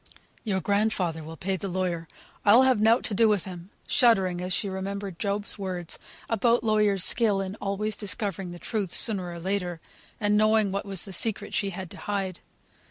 [0.43, 2.07] "Your grandfather will pay the lawyer.
[2.43, 7.03] I'll have nought to do with him," shuddering as she remembered Job's words, about lawyers'
[7.03, 9.79] skill in always discovering the truth, sooner or later;
[10.19, 12.39] and knowing what was the secret she had to hide.